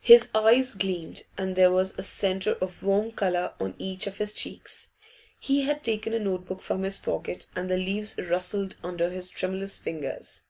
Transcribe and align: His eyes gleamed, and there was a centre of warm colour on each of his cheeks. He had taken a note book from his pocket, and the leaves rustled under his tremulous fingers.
His 0.00 0.30
eyes 0.34 0.74
gleamed, 0.74 1.24
and 1.36 1.54
there 1.54 1.70
was 1.70 1.98
a 1.98 2.02
centre 2.02 2.52
of 2.54 2.82
warm 2.82 3.12
colour 3.12 3.52
on 3.60 3.74
each 3.76 4.06
of 4.06 4.16
his 4.16 4.32
cheeks. 4.32 4.88
He 5.40 5.64
had 5.64 5.84
taken 5.84 6.14
a 6.14 6.18
note 6.18 6.46
book 6.46 6.62
from 6.62 6.84
his 6.84 6.96
pocket, 6.96 7.48
and 7.54 7.68
the 7.68 7.76
leaves 7.76 8.16
rustled 8.18 8.76
under 8.82 9.10
his 9.10 9.28
tremulous 9.28 9.76
fingers. 9.76 10.44